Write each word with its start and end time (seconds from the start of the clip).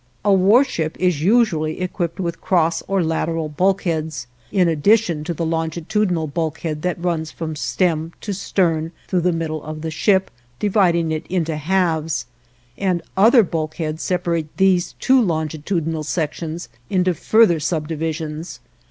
A 0.25 0.33
warship 0.33 0.97
is 0.99 1.21
usually 1.21 1.79
equipped 1.79 2.19
with 2.19 2.41
cross 2.41 2.81
or 2.87 3.03
lateral 3.03 3.49
bulkheads, 3.49 4.25
in 4.51 4.67
addition 4.67 5.23
to 5.25 5.31
the 5.31 5.45
longitudinal 5.45 6.25
bulkhead 6.25 6.81
that 6.81 6.97
runs 6.99 7.29
from 7.29 7.55
stem 7.55 8.11
to 8.21 8.33
stern 8.33 8.93
through 9.07 9.21
the 9.21 9.31
middle 9.31 9.61
of 9.61 9.81
the 9.81 9.91
ship, 9.91 10.31
dividing 10.57 11.11
it 11.11 11.27
into 11.27 11.55
halves, 11.55 12.25
and 12.79 13.03
other 13.15 13.43
bulkheads 13.43 14.01
separate 14.01 14.47
these 14.57 14.93
two 14.93 15.21
longitudinal 15.21 16.03
sections 16.03 16.67
into 16.89 17.13
further 17.13 17.59
subdivisions. 17.59 18.59